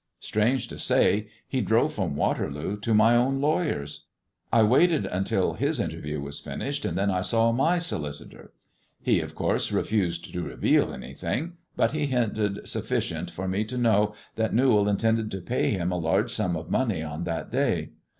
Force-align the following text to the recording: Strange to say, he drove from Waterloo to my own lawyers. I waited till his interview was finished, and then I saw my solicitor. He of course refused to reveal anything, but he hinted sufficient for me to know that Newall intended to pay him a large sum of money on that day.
Strange 0.19 0.67
to 0.67 0.79
say, 0.79 1.27
he 1.47 1.61
drove 1.61 1.93
from 1.93 2.15
Waterloo 2.15 2.75
to 2.79 2.91
my 2.91 3.15
own 3.15 3.39
lawyers. 3.39 4.07
I 4.51 4.63
waited 4.63 5.07
till 5.25 5.53
his 5.53 5.79
interview 5.79 6.19
was 6.19 6.39
finished, 6.39 6.85
and 6.85 6.97
then 6.97 7.11
I 7.11 7.21
saw 7.21 7.51
my 7.51 7.77
solicitor. 7.77 8.51
He 8.99 9.19
of 9.19 9.35
course 9.35 9.71
refused 9.71 10.33
to 10.33 10.41
reveal 10.41 10.91
anything, 10.91 11.53
but 11.75 11.91
he 11.91 12.07
hinted 12.07 12.67
sufficient 12.67 13.29
for 13.29 13.47
me 13.47 13.63
to 13.65 13.77
know 13.77 14.15
that 14.37 14.55
Newall 14.55 14.89
intended 14.89 15.29
to 15.29 15.37
pay 15.39 15.69
him 15.69 15.91
a 15.91 15.99
large 15.99 16.33
sum 16.33 16.55
of 16.55 16.71
money 16.71 17.03
on 17.03 17.25
that 17.25 17.51
day. 17.51 17.91